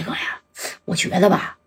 [0.00, 0.40] 大哥呀，
[0.86, 1.58] 我觉得吧，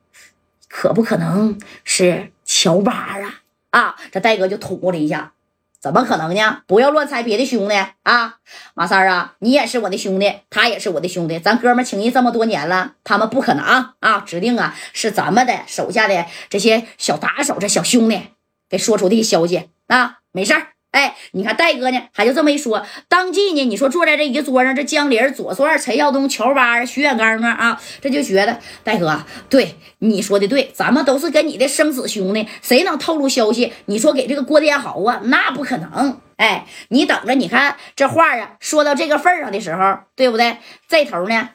[0.68, 3.42] 可不可能是乔巴啊？
[3.70, 5.34] 啊，这戴哥就捅咕了一下，
[5.80, 6.64] 怎么可能呢？
[6.66, 8.38] 不要乱猜别的兄弟啊！
[8.74, 13.64] 马三啊，你也是我的兄弟，他也是我的兄弟，咱哥们情谊这么多年了，他们不可能
[14.00, 14.20] 啊！
[14.26, 18.20] 指定啊是咱们的手下的这些小打手、这小兄弟
[18.68, 20.20] 给说出的消息啊！
[20.32, 20.73] 没事儿。
[20.94, 33.74] 哎，你看戴哥呢，还就这么一说，当即呢，你说坐在这一桌上，这江林、左帅、陈耀东、乔八、徐远刚啊啊，这就觉得戴哥对你说的对，咱们都是跟你的生死兄弟，谁能透露消息？
[33.86, 36.22] 你说给这个郭天豪啊，那不可能。
[36.38, 40.58] 哎，你等着，你看这话啊，说到这个份上的时候，对不对？
[40.88, 41.50] 这头呢，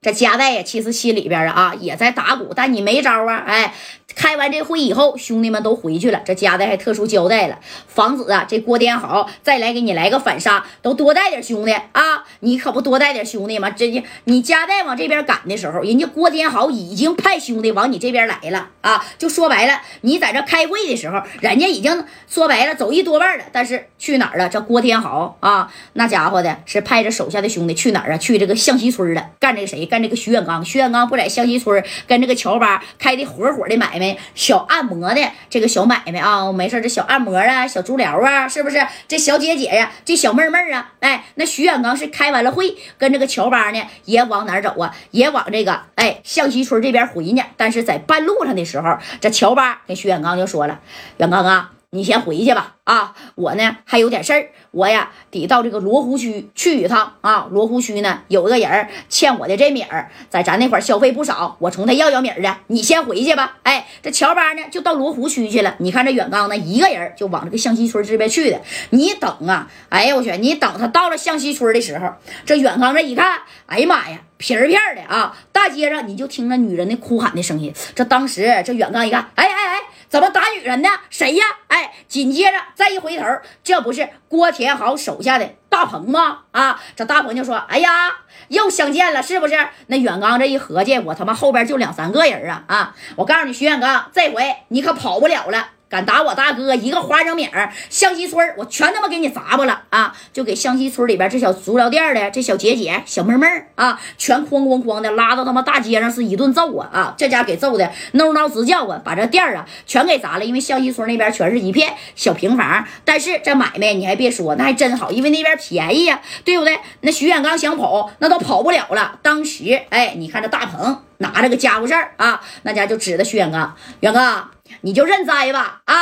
[0.00, 3.74] 这加代呀，其实心里边啊也在打鼓，但你没招啊，哎。
[4.14, 6.22] 开完这会以后，兄弟们都回去了。
[6.24, 12.24] 这家代还特殊交代了，防止啊这郭天豪再来给你来个反杀，都多带点兄弟啊！
[12.40, 13.70] 你可不多带点兄弟吗？
[13.70, 19.04] 这你你家代往这边赶的时候，人家郭天豪已经派兄弟往你这边来了啊！
[19.18, 23.44] 就说白了，你在这开会的时候，人家已经说白了走一多半了。
[23.52, 24.48] 但是去哪儿了？
[24.48, 28.16] 这郭天豪啊，那家伙的是派着手下的兄弟去哪儿啊？
[28.16, 29.84] 去这个向西村了，干这个谁？
[29.84, 30.64] 干这个徐远刚。
[30.64, 34.16] 徐远刚不在向西村跟这个乔巴开的合伙的买卖。
[34.34, 38.86] 小按摩的这个小买卖啊，没事这小按摩啊，小足疗啊，是不是？
[39.08, 44.94] 这小姐姐呀，这小妹妹啊，哎，那徐远刚是开完了会，跟这个乔巴呢，也往哪走啊？
[45.10, 47.42] 也往这个哎向西村这边回呢。
[47.56, 50.80] 但是在半路上的时候，这乔巴跟徐远刚就说了
[51.18, 57.48] ：“远刚啊。”你先回去吧，啊，我呢还有点事儿，我呀得到这个罗湖区去一趟啊。
[57.50, 62.48] 罗湖区呢有个人欠我的这米儿，在咱那块消费不少，我从他要要米儿去。
[62.68, 63.56] 你先回去吧。
[63.64, 65.74] 哎，这乔巴呢就到罗湖区去了。
[65.80, 68.60] 你看这远刚呢一个人就往这个向西村这边去的。
[68.90, 72.08] 你等啊，哎呀我去，你等他到了向西村的时候，
[72.44, 77.74] 这远刚这一看，哎呀妈呀，皮儿片的啊，大街上你就听着女人的哭喊的声音。
[77.96, 79.80] 这当时这远刚一看，哎哎哎。
[80.08, 80.88] 怎么打女人呢？
[81.10, 81.44] 谁呀？
[81.66, 83.24] 哎，紧接着再一回头，
[83.64, 86.40] 这不是郭天豪手下的大鹏吗？
[86.52, 89.56] 啊，这大鹏就说：“哎呀，又相见了，是不是？”
[89.88, 92.64] 那远刚这一合计，我他妈后边就两三个人啊！
[92.66, 95.70] 啊，我告诉你，徐远刚，这回你可跑不了了。
[95.88, 100.12] 敢打我大哥一个花生米儿，向西村我全他妈给你砸巴了啊！
[100.32, 106.90] 就给向西村里边这小足疗店的这小姐姐、小妹妹啊，全哐哐哐的拉到他妈大街上是一顿揍啊！
[106.92, 110.44] 啊，这家给揍的嗷嗷直叫啊，把这店啊全给砸了。
[110.44, 116.76] 因为向西村那边全是一片小平房，但是这买卖你还别说，那还真好，因为那边便宜呀，对不对？
[117.02, 119.20] 那徐远刚想跑，那都跑不了了。
[119.22, 124.55] 当时，哎，你看这大鹏拿着个家伙事儿啊，那家就指着徐远刚，远刚。
[124.82, 125.94] 你就认栽吧啊！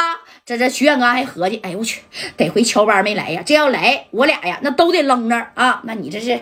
[0.46, 2.02] 这这徐远刚还合计，哎呦我去，
[2.36, 5.80] 得亏乔班没来呀，这要来我俩呀，那都得扔那啊！
[5.84, 6.38] 那你这是，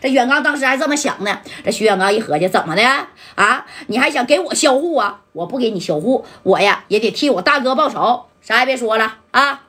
[0.00, 1.40] 这远刚当时还这么想呢。
[1.64, 2.82] 这徐远刚一合计，怎么的
[3.34, 3.66] 啊？
[3.86, 5.20] 你还想给我销户啊？
[5.32, 8.26] 我不给你销户，我呀也得替我大哥报仇。
[8.42, 9.62] 啥也别说了啊！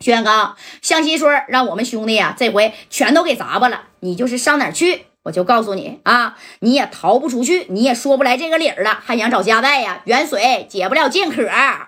[0.00, 5.06] 徐远刚，向西村让我们兄弟呀，这回全都给砸巴了，你就是上哪儿去？
[5.26, 10.00] 我就告诉你啊，你也逃不出去，你也说不来这个理儿了，还想找家带呀？
[10.04, 11.44] 远水解不了近渴。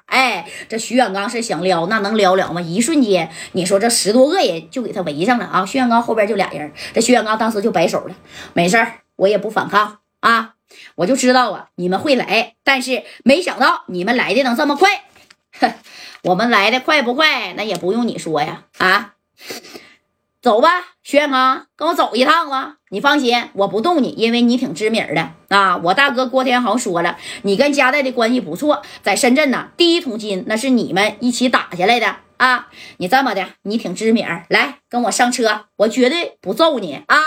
[0.06, 2.60] 哎，这徐远刚是想撩，那能撩了吗？
[2.60, 5.65] 一瞬间，你说这十多个人就给他围上了啊！
[5.65, 8.15] 徐远刚后边就俩人，这徐远刚当时就摆手了，
[8.54, 10.54] 没事儿，我也不反抗啊，
[10.97, 15.04] 我就知道啊，你们会来，但是没想到你们来的能这么快。
[15.60, 15.72] 哼，
[16.25, 17.53] 我们来的快不快？
[17.56, 19.15] 那也不用你说呀，啊。
[20.41, 20.69] 走吧，
[21.03, 22.76] 徐远康，跟我走一趟吧。
[22.91, 25.76] 你放心，我不动你，因为你挺知名的啊。
[25.78, 32.16] 我大哥郭天豪说了，你跟家代的关系不错，在深圳呢，第一桶金那是你们一起打下来的。
[32.38, 37.19] 啊，你这么的，你挺知名，来跟我上车，我绝对不揍你啊！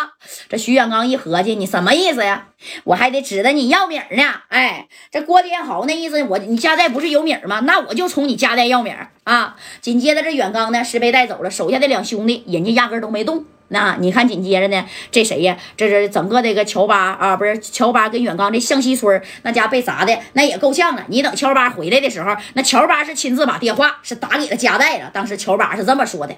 [0.50, 2.48] 这徐远刚一合计，你什么意思呀？
[2.86, 4.42] 我还得指着你要米呢。
[4.48, 7.60] 哎，这郭天豪那意思，我你家在不是有米吗？
[7.62, 8.92] 那我就从你家在要米
[9.26, 9.56] 啊！
[9.82, 13.46] 紧接着这远刚呢是被带走了，手下的两兄弟，人家压根都没动。
[13.72, 15.58] 那你看，紧接着呢，这谁呀？
[15.76, 21.04] 这是整个这个乔巴啊，不是乔巴跟远刚这向西村那家被砸的那也够呛了。
[21.08, 25.10] 你等乔巴回来的时候，那乔巴是亲自把电话是打给了加代了。
[25.14, 26.36] 当时乔巴是这么说的：“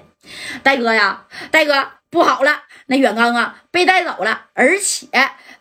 [0.62, 1.74] 戴哥呀，戴哥
[2.08, 5.08] 不好了，那远刚啊被带走了，而且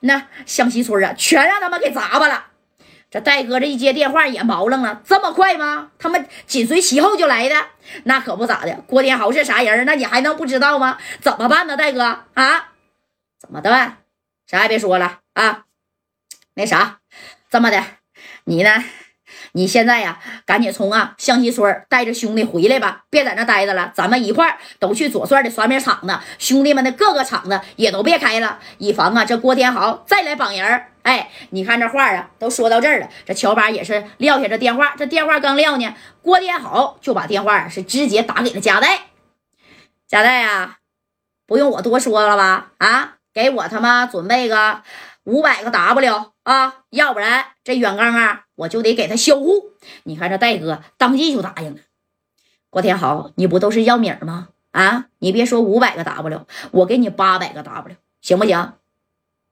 [0.01, 2.45] 那向西村啊全让他们给砸巴了。”
[3.13, 5.91] 这戴哥这一接电话也毛愣了，这么快吗？
[5.99, 7.67] 他们紧随其后就来的，
[8.05, 8.83] 那可不咋的。
[8.87, 9.85] 郭天豪是啥人？
[9.85, 10.97] 那你还能不知道吗？
[11.21, 12.01] 怎么办呢，戴哥
[12.33, 12.71] 啊？
[13.39, 13.97] 怎么的办？
[14.47, 15.65] 啥也别说了啊！
[16.55, 17.01] 那啥，
[17.51, 17.83] 这么的，
[18.45, 18.83] 你呢？
[19.53, 39.01] 你现在呀，赶紧从啊象棋村带着兄弟回来吧，别在那待着了，咱们一块儿都去左帅的刷面厂子，兄弟们的各个厂子也都别开了，以防啊这郭天豪再来绑人哎，你看这话啊，都说到这儿了，这乔巴也是撂下这电话，这电话刚撂呢，郭天豪就把电话是直接打给了加代，
[40.07, 40.77] 加代啊，
[41.45, 42.71] 不用我多说了吧？
[42.77, 44.81] 啊，给我他妈准备个
[45.25, 49.71] 五百个 W 啊，要不然这远刚啊，我就得给他销户。
[50.03, 51.79] 你看这戴哥当即就答应了。
[52.69, 54.49] 郭天豪，你不都是要米吗？
[54.71, 58.73] 啊，你别说五百个 W，我给你八百个 W，行不行？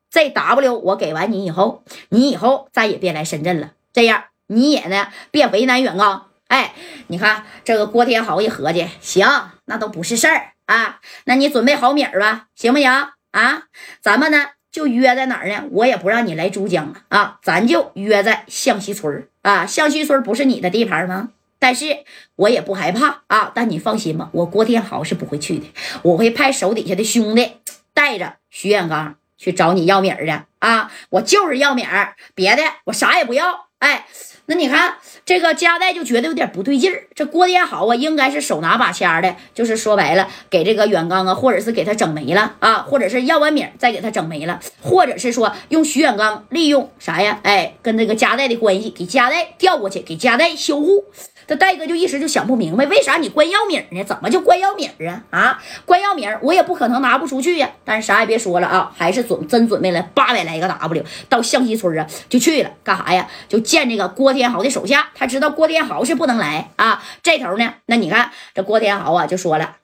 [0.09, 3.71] 这 W 我给完你以后，你以后再也别来深圳了。
[3.93, 6.27] 这样你也呢别为难远刚。
[6.47, 6.73] 哎，
[7.07, 9.25] 你看这个郭天豪一合计，行，
[9.65, 10.99] 那都不是事儿啊。
[11.23, 12.89] 那你准备好米儿吧，行不行
[13.31, 13.63] 啊？
[14.01, 15.65] 咱们呢就约在哪儿呢？
[15.71, 19.65] 我也不让你来珠江了啊，咱就约在向西村啊。
[19.65, 21.29] 向西村不是你的地盘吗？
[21.59, 21.97] 但是
[22.37, 23.51] 我也不害怕啊。
[23.53, 25.65] 但你放心吧，我郭天豪是不会去的，
[26.03, 27.57] 我会派手底下的兄弟
[27.93, 29.15] 带着徐远刚。
[29.37, 30.91] 去找你要米儿的啊！
[31.09, 33.69] 我就是要米儿，别的我啥也不要。
[33.81, 34.05] 哎，
[34.45, 34.95] 那你看
[35.25, 37.07] 这个加代就觉得有点不对劲儿。
[37.15, 47.39] 这郭天豪啊，应该是手拿把掐的，就是说白了，给这个远刚啊，或者是给他整没了啊，或者是要完米再给他整没了，或者是说用徐远刚利用啥呀？
[47.41, 51.05] 哎，跟这个加代的关系给加代调过去，给加代修护。
[51.51, 54.01] 这戴哥就一时就想不明白，为啥你关要米呢？
[54.05, 55.21] 怎么就关要米啊？
[55.31, 57.69] 啊，关要米我也不可能拿不出去呀。
[57.83, 63.27] 但是啥也别说了啊，还是准真准备了八百来个 W 到象溪村啊，就去了干啥呀？
[63.49, 65.09] 就见这个郭天豪的手下。
[65.13, 67.03] 他知道郭天豪是不能来啊。
[67.21, 69.75] 这头呢，那你看这郭天豪啊，就说了：“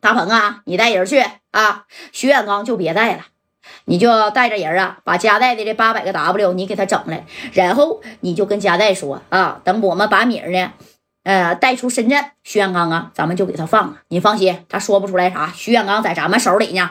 [0.00, 3.22] 大鹏啊，你带人去啊，徐远刚就别带了。”
[3.84, 10.72] 你就带着人啊，把加代的这八百个 W 你给他整来，然后你就跟加代说啊，等我们把米儿呢，
[11.24, 13.98] 呃，带出深圳，徐远刚啊，咱们就给他放了。
[14.08, 15.52] 你放心，他说不出来啥。
[15.54, 16.90] 徐远刚在咱们手里呢。